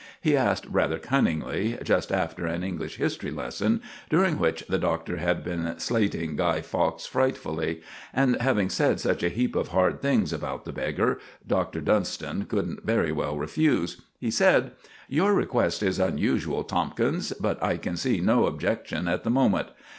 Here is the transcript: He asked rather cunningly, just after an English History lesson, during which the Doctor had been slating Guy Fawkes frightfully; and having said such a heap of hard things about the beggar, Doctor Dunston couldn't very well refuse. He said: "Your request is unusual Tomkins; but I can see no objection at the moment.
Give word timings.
He 0.19 0.35
asked 0.35 0.65
rather 0.65 0.97
cunningly, 0.97 1.77
just 1.83 2.11
after 2.11 2.47
an 2.47 2.63
English 2.63 2.95
History 2.95 3.29
lesson, 3.29 3.83
during 4.09 4.39
which 4.39 4.65
the 4.67 4.79
Doctor 4.79 5.17
had 5.17 5.43
been 5.43 5.77
slating 5.77 6.35
Guy 6.35 6.61
Fawkes 6.61 7.05
frightfully; 7.05 7.81
and 8.11 8.35
having 8.41 8.71
said 8.71 8.99
such 8.99 9.21
a 9.21 9.29
heap 9.29 9.55
of 9.55 9.67
hard 9.67 10.01
things 10.01 10.33
about 10.33 10.65
the 10.65 10.73
beggar, 10.73 11.19
Doctor 11.47 11.81
Dunston 11.81 12.45
couldn't 12.45 12.83
very 12.83 13.11
well 13.11 13.37
refuse. 13.37 14.01
He 14.19 14.31
said: 14.31 14.71
"Your 15.07 15.35
request 15.35 15.83
is 15.83 15.99
unusual 15.99 16.63
Tomkins; 16.63 17.31
but 17.39 17.61
I 17.61 17.77
can 17.77 17.95
see 17.95 18.19
no 18.21 18.47
objection 18.47 19.07
at 19.07 19.23
the 19.23 19.29
moment. 19.29 19.67